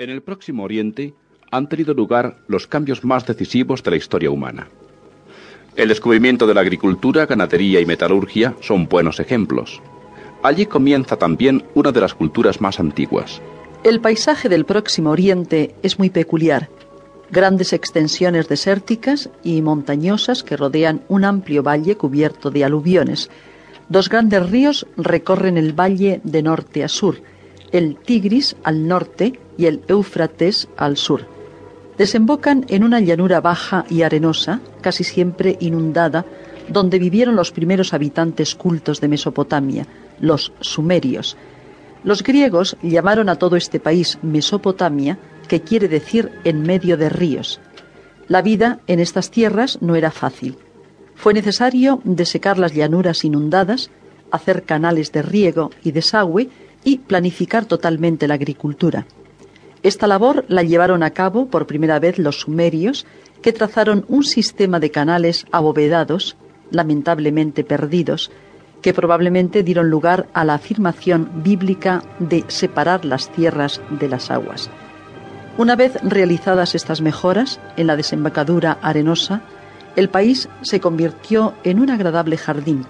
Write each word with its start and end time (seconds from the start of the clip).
En 0.00 0.08
el 0.08 0.22
próximo 0.22 0.64
Oriente 0.64 1.12
han 1.50 1.68
tenido 1.68 1.92
lugar 1.92 2.38
los 2.48 2.66
cambios 2.66 3.04
más 3.04 3.26
decisivos 3.26 3.82
de 3.82 3.90
la 3.90 3.98
historia 3.98 4.30
humana. 4.30 4.66
El 5.76 5.90
descubrimiento 5.90 6.46
de 6.46 6.54
la 6.54 6.62
agricultura, 6.62 7.26
ganadería 7.26 7.80
y 7.80 7.84
metalurgia 7.84 8.56
son 8.62 8.88
buenos 8.88 9.20
ejemplos. 9.20 9.82
Allí 10.42 10.64
comienza 10.64 11.18
también 11.18 11.64
una 11.74 11.92
de 11.92 12.00
las 12.00 12.14
culturas 12.14 12.62
más 12.62 12.80
antiguas. 12.80 13.42
El 13.84 14.00
paisaje 14.00 14.48
del 14.48 14.64
Próximo 14.64 15.10
Oriente 15.10 15.74
es 15.82 15.98
muy 15.98 16.08
peculiar. 16.08 16.70
Grandes 17.30 17.74
extensiones 17.74 18.48
desérticas 18.48 19.28
y 19.44 19.60
montañosas 19.60 20.42
que 20.42 20.56
rodean 20.56 21.02
un 21.08 21.26
amplio 21.26 21.62
valle 21.62 21.98
cubierto 21.98 22.50
de 22.50 22.64
aluviones. 22.64 23.28
Dos 23.90 24.08
grandes 24.08 24.48
ríos 24.48 24.86
recorren 24.96 25.58
el 25.58 25.78
valle 25.78 26.22
de 26.24 26.42
norte 26.42 26.84
a 26.84 26.88
sur, 26.88 27.18
el 27.72 27.96
Tigris 27.96 28.56
al 28.62 28.86
norte 28.86 29.38
y 29.56 29.66
el 29.66 29.82
Éufrates 29.88 30.68
al 30.76 30.96
sur 30.96 31.26
desembocan 32.00 32.64
en 32.68 32.82
una 32.82 32.98
llanura 33.00 33.42
baja 33.42 33.84
y 33.90 34.00
arenosa, 34.00 34.62
casi 34.80 35.04
siempre 35.04 35.58
inundada, 35.60 36.24
donde 36.66 36.98
vivieron 36.98 37.36
los 37.36 37.52
primeros 37.52 37.92
habitantes 37.92 38.54
cultos 38.54 39.02
de 39.02 39.08
Mesopotamia, 39.08 39.86
los 40.18 40.50
sumerios. 40.62 41.36
Los 42.02 42.22
griegos 42.22 42.78
llamaron 42.82 43.28
a 43.28 43.36
todo 43.36 43.54
este 43.56 43.80
país 43.80 44.18
Mesopotamia, 44.22 45.18
que 45.46 45.60
quiere 45.60 45.88
decir 45.88 46.32
en 46.44 46.62
medio 46.62 46.96
de 46.96 47.10
ríos. 47.10 47.60
La 48.28 48.40
vida 48.40 48.80
en 48.86 48.98
estas 48.98 49.30
tierras 49.30 49.82
no 49.82 49.94
era 49.94 50.10
fácil. 50.10 50.56
Fue 51.14 51.34
necesario 51.34 52.00
desecar 52.04 52.58
las 52.58 52.72
llanuras 52.72 53.26
inundadas, 53.26 53.90
hacer 54.30 54.62
canales 54.62 55.12
de 55.12 55.20
riego 55.20 55.70
y 55.84 55.92
desagüe 55.92 56.48
y 56.84 56.98
planificar 56.98 57.66
totalmente 57.66 58.28
la 58.28 58.34
agricultura. 58.34 59.06
Esta 59.82 60.06
labor 60.06 60.44
la 60.48 60.62
llevaron 60.62 61.02
a 61.02 61.10
cabo 61.10 61.46
por 61.46 61.66
primera 61.66 61.98
vez 61.98 62.18
los 62.18 62.40
sumerios, 62.40 63.06
que 63.42 63.52
trazaron 63.52 64.04
un 64.08 64.24
sistema 64.24 64.78
de 64.78 64.90
canales 64.90 65.46
abovedados, 65.52 66.36
lamentablemente 66.70 67.64
perdidos, 67.64 68.30
que 68.82 68.94
probablemente 68.94 69.62
dieron 69.62 69.90
lugar 69.90 70.28
a 70.32 70.44
la 70.44 70.54
afirmación 70.54 71.42
bíblica 71.42 72.02
de 72.18 72.44
separar 72.48 73.04
las 73.04 73.30
tierras 73.30 73.80
de 73.90 74.08
las 74.08 74.30
aguas. 74.30 74.70
Una 75.58 75.76
vez 75.76 75.94
realizadas 76.02 76.74
estas 76.74 77.00
mejoras 77.00 77.60
en 77.76 77.86
la 77.86 77.96
desembocadura 77.96 78.78
arenosa, 78.82 79.42
el 79.96 80.08
país 80.08 80.48
se 80.62 80.80
convirtió 80.80 81.54
en 81.64 81.80
un 81.80 81.90
agradable 81.90 82.36
jardín. 82.36 82.86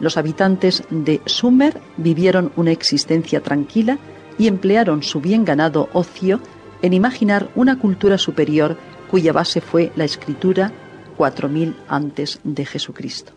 Los 0.00 0.16
habitantes 0.16 0.82
de 0.90 1.20
Sumer 1.26 1.78
vivieron 1.98 2.52
una 2.56 2.72
existencia 2.72 3.42
tranquila 3.42 3.98
y 4.38 4.48
emplearon 4.48 5.02
su 5.02 5.20
bien 5.20 5.44
ganado 5.44 5.90
ocio 5.92 6.40
en 6.80 6.94
imaginar 6.94 7.50
una 7.54 7.78
cultura 7.78 8.16
superior 8.16 8.78
cuya 9.10 9.32
base 9.32 9.60
fue 9.60 9.92
la 9.96 10.04
escritura 10.04 10.72
4000 11.18 11.76
antes 11.86 12.40
de 12.44 12.64
Jesucristo. 12.64 13.32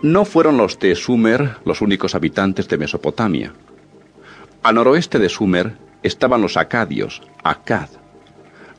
No 0.00 0.24
fueron 0.24 0.56
los 0.56 0.78
de 0.78 0.94
Sumer 0.94 1.56
los 1.64 1.80
únicos 1.80 2.14
habitantes 2.14 2.68
de 2.68 2.78
Mesopotamia. 2.78 3.52
Al 4.62 4.74
noroeste 4.76 5.18
de 5.18 5.28
Sumer 5.28 5.83
estaban 6.04 6.42
los 6.42 6.56
acadios, 6.56 7.22
Akkad, 7.42 7.88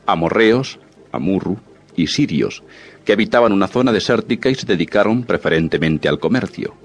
amorreos, 0.06 0.80
Amurru 1.12 1.58
y 1.96 2.08
sirios, 2.08 2.64
que 3.04 3.14
habitaban 3.14 3.52
una 3.52 3.68
zona 3.68 3.92
desértica 3.92 4.50
y 4.50 4.56
se 4.56 4.66
dedicaron 4.66 5.24
preferentemente 5.24 6.08
al 6.08 6.20
comercio. 6.20 6.76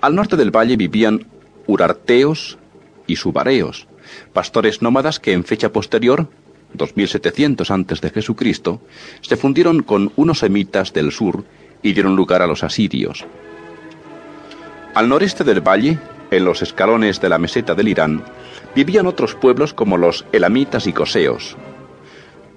Al 0.00 0.14
norte 0.14 0.36
del 0.36 0.50
valle 0.50 0.76
vivían 0.76 1.26
urarteos 1.66 2.58
y 3.06 3.16
subareos, 3.16 3.86
pastores 4.32 4.80
nómadas 4.80 5.20
que 5.20 5.32
en 5.32 5.44
fecha 5.44 5.72
posterior, 5.72 6.28
2700 6.74 7.70
antes 7.70 8.00
de 8.00 8.10
Jesucristo, 8.10 8.80
se 9.20 9.36
fundieron 9.36 9.82
con 9.82 10.12
unos 10.16 10.38
semitas 10.38 10.92
del 10.92 11.12
sur 11.12 11.44
y 11.82 11.92
dieron 11.92 12.16
lugar 12.16 12.42
a 12.42 12.46
los 12.46 12.62
asirios. 12.62 13.26
Al 14.94 15.08
noreste 15.08 15.44
del 15.44 15.60
valle, 15.60 15.98
en 16.30 16.44
los 16.44 16.62
escalones 16.62 17.20
de 17.20 17.28
la 17.28 17.38
meseta 17.38 17.74
del 17.74 17.88
Irán, 17.88 18.22
vivían 18.74 19.06
otros 19.06 19.34
pueblos 19.34 19.74
como 19.74 19.96
los 19.96 20.24
elamitas 20.32 20.86
y 20.86 20.92
coseos, 20.92 21.56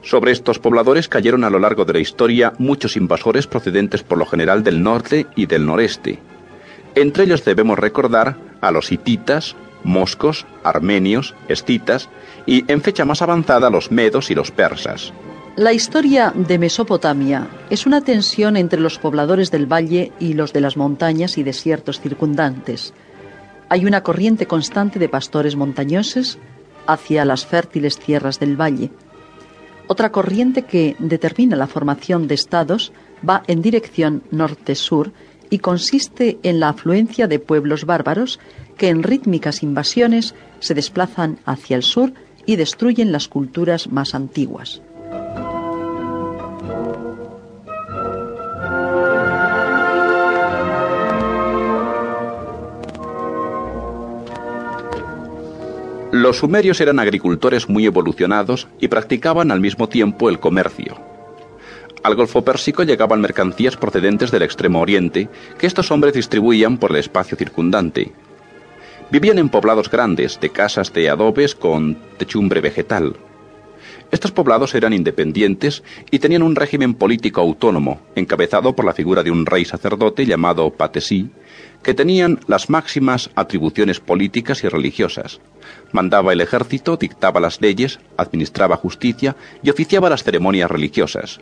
sobre 0.04 0.34
estos 0.34 0.60
pobladores 0.60 1.08
cayeron 1.08 1.46
a 1.46 1.50
lo 1.50 1.60
largo 1.60 1.86
de 1.86 1.94
la 1.94 2.00
historia 2.00 2.54
muchos 2.58 2.98
invasores 2.98 3.48
procedentes 3.48 4.04
por 4.04 4.18
lo 4.18 4.26
general 4.26 4.62
del 4.62 4.84
norte 4.84 5.28
y 5.36 5.46
del 5.46 5.66
noreste. 5.66 6.20
Entre 6.94 7.24
ellos 7.24 7.46
debemos 7.46 7.80
recordar 7.80 8.36
a 8.60 8.72
los 8.72 8.92
hititas, 8.92 9.56
moscos, 9.84 10.46
armenios, 10.64 11.36
escitas 11.48 12.10
y 12.46 12.70
en 12.72 12.82
fecha 12.82 13.06
más 13.06 13.22
avanzada 13.22 13.70
los 13.70 13.92
medos 13.92 14.30
y 14.30 14.36
los 14.36 14.52
persas. 14.52 15.14
La 15.56 15.72
historia 15.72 16.34
de 16.36 16.60
Mesopotamia 16.60 17.48
es 17.70 17.86
una 17.86 18.02
tensión 18.02 18.58
entre 18.58 18.82
los 18.82 19.00
pobladores 19.00 19.52
del 19.52 19.72
valle 19.72 20.12
y 20.20 20.34
los 20.34 20.52
de 20.52 20.62
las 20.62 20.76
montañas 20.76 21.38
y 21.38 21.44
desiertos 21.44 22.02
circundantes. 22.02 22.94
Hay 23.74 23.88
una 23.88 24.04
corriente 24.04 24.46
constante 24.46 25.00
de 25.00 25.10
pastores 25.10 25.56
montañosos 25.56 26.38
hacia 26.86 27.26
las 27.26 27.48
fértiles 27.48 27.98
tierras 27.98 28.40
del 28.40 28.56
valle. 28.56 28.92
Otra 29.88 30.12
corriente 30.12 30.62
que 30.62 30.96
determina 31.00 31.56
la 31.56 31.66
formación 31.66 32.28
de 32.28 32.36
estados 32.36 32.94
va 33.28 33.42
en 33.48 33.64
dirección 33.64 34.22
norte-sur 34.30 35.12
y 35.50 35.58
consiste 35.58 36.38
en 36.44 36.60
la 36.60 36.70
afluencia 36.70 37.28
de 37.28 37.40
pueblos 37.40 37.86
bárbaros 37.86 38.40
que 38.78 38.90
en 38.90 39.02
rítmicas 39.02 39.64
invasiones 39.64 40.36
se 40.60 40.76
desplazan 40.76 41.40
hacia 41.44 41.76
el 41.76 41.82
sur 41.82 42.14
y 42.46 42.58
destruyen 42.58 43.12
las 43.12 43.28
culturas 43.28 43.88
más 43.88 44.14
antiguas. 44.14 44.84
Los 56.24 56.38
sumerios 56.38 56.80
eran 56.80 57.00
agricultores 57.00 57.68
muy 57.68 57.86
evolucionados 57.86 58.70
y 58.80 58.88
practicaban 58.88 59.52
al 59.52 59.60
mismo 59.60 59.90
tiempo 59.90 60.30
el 60.30 60.40
comercio. 60.40 60.98
Al 62.02 62.16
Golfo 62.16 62.46
Pérsico 62.46 62.84
llegaban 62.84 63.20
mercancías 63.20 63.76
procedentes 63.76 64.32
del 64.32 64.44
Extremo 64.44 64.80
Oriente 64.80 65.28
que 65.58 65.68
estos 65.68 65.92
hombres 65.92 66.14
distribuían 66.14 66.78
por 66.78 66.92
el 66.92 66.96
espacio 66.96 67.36
circundante. 67.36 68.14
Vivían 69.12 69.38
en 69.38 69.50
poblados 69.50 69.90
grandes, 69.90 70.40
de 70.40 70.50
casas 70.50 70.94
de 70.94 71.10
adobes 71.10 71.56
con 71.56 71.98
techumbre 72.18 72.62
vegetal. 72.62 73.18
Estos 74.14 74.32
poblados 74.32 74.76
eran 74.76 74.94
independientes 74.94 75.82
y 76.12 76.20
tenían 76.20 76.44
un 76.44 76.56
régimen 76.56 76.94
político 76.94 77.42
autónomo, 77.42 78.00
encabezado 78.16 78.76
por 78.76 78.86
la 78.86 78.94
figura 78.94 79.24
de 79.24 79.32
un 79.32 79.48
rey 79.48 79.66
sacerdote 79.66 80.28
llamado 80.28 80.70
Patesí, 80.70 81.32
que 81.82 81.96
tenían 81.96 82.40
las 82.46 82.70
máximas 82.70 83.32
atribuciones 83.34 84.00
políticas 84.00 84.64
y 84.64 84.68
religiosas. 84.68 85.42
Mandaba 85.94 86.32
el 86.32 86.42
ejército, 86.42 86.96
dictaba 86.96 87.40
las 87.40 87.60
leyes, 87.60 88.00
administraba 88.16 88.78
justicia 88.78 89.36
y 89.64 89.72
oficiaba 89.72 90.12
las 90.12 90.24
ceremonias 90.24 90.70
religiosas. 90.70 91.40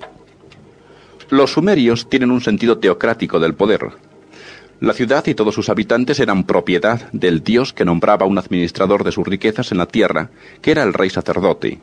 Los 1.30 1.52
sumerios 1.52 2.10
tienen 2.10 2.32
un 2.32 2.40
sentido 2.40 2.78
teocrático 2.78 3.42
del 3.42 3.54
poder. 3.54 3.90
La 4.80 4.94
ciudad 4.94 5.28
y 5.28 5.36
todos 5.36 5.56
sus 5.56 5.68
habitantes 5.68 6.22
eran 6.22 6.46
propiedad 6.46 7.12
del 7.12 7.44
dios 7.44 7.74
que 7.74 7.84
nombraba 7.84 8.26
un 8.26 8.38
administrador 8.38 9.04
de 9.04 9.12
sus 9.12 9.28
riquezas 9.28 9.74
en 9.74 9.78
la 9.78 9.88
tierra, 9.88 10.30
que 10.62 10.72
era 10.72 10.84
el 10.84 10.94
rey 10.94 11.10
sacerdote. 11.10 11.82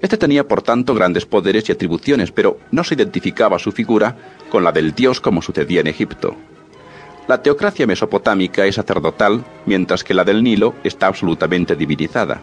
Este 0.00 0.16
tenía, 0.16 0.46
por 0.46 0.62
tanto, 0.62 0.94
grandes 0.94 1.26
poderes 1.26 1.68
y 1.68 1.72
atribuciones, 1.72 2.32
pero 2.32 2.58
no 2.70 2.84
se 2.84 2.94
identificaba 2.94 3.58
su 3.58 3.72
figura 3.72 4.16
con 4.50 4.64
la 4.64 4.72
del 4.72 4.94
dios 4.94 5.20
como 5.20 5.42
sucedía 5.42 5.80
en 5.80 5.86
Egipto. 5.86 6.36
La 7.28 7.42
teocracia 7.42 7.86
mesopotámica 7.86 8.66
es 8.66 8.76
sacerdotal, 8.76 9.44
mientras 9.64 10.04
que 10.04 10.14
la 10.14 10.24
del 10.24 10.44
Nilo 10.44 10.74
está 10.84 11.08
absolutamente 11.08 11.74
divinizada. 11.74 12.40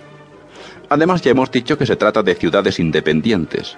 Además 0.89 1.21
ya 1.21 1.31
hemos 1.31 1.51
dicho 1.51 1.77
que 1.77 1.85
se 1.85 1.95
trata 1.95 2.21
de 2.21 2.35
ciudades 2.35 2.79
independientes. 2.79 3.77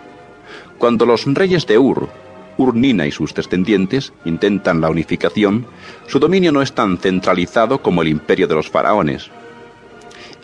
Cuando 0.80 1.06
los 1.06 1.26
reyes 1.26 1.68
de 1.68 1.78
Ur, 1.78 2.10
Ur-Nina 2.58 3.06
y 3.06 3.12
sus 3.12 3.34
descendientes 3.34 4.14
intentan 4.24 4.82
la 4.82 4.90
unificación, 4.90 5.68
su 6.08 6.20
dominio 6.20 6.52
no 6.52 6.62
es 6.62 6.74
tan 6.74 6.98
centralizado 6.98 7.82
como 7.82 8.02
el 8.02 8.08
imperio 8.08 8.48
de 8.48 8.56
los 8.56 8.70
faraones. 8.70 9.30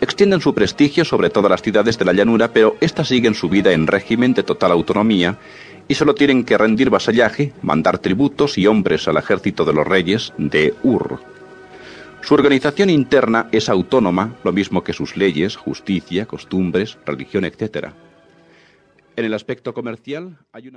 Extienden 0.02 0.40
su 0.40 0.52
prestigio 0.52 1.04
sobre 1.04 1.30
todas 1.30 1.48
las 1.48 1.62
ciudades 1.62 1.96
de 1.96 2.04
la 2.04 2.12
llanura, 2.12 2.52
pero 2.52 2.76
éstas 2.80 3.06
siguen 3.06 3.34
su 3.34 3.48
vida 3.48 3.70
en 3.70 3.86
régimen 3.86 4.34
de 4.34 4.42
total 4.42 4.72
autonomía 4.72 5.38
y 5.86 5.94
solo 5.94 6.16
tienen 6.16 6.42
que 6.42 6.58
rendir 6.58 6.90
vasallaje, 6.90 7.52
mandar 7.62 8.00
tributos 8.00 8.58
y 8.58 8.66
hombres 8.66 9.06
al 9.06 9.16
ejército 9.16 9.64
de 9.64 9.72
los 9.72 9.86
reyes 9.86 10.32
de 10.38 10.74
Ur. 10.82 11.20
Su 12.20 12.34
organización 12.34 12.90
interna 12.90 13.48
es 13.52 13.68
autónoma, 13.68 14.34
lo 14.42 14.50
mismo 14.50 14.82
que 14.82 14.92
sus 14.92 15.16
leyes, 15.16 15.54
justicia, 15.54 16.26
costumbres, 16.26 16.98
religión, 17.06 17.44
etc. 17.44 17.90
En 19.14 19.24
el 19.24 19.34
aspecto 19.34 19.72
comercial 19.72 20.36
hay 20.50 20.66
una 20.66 20.70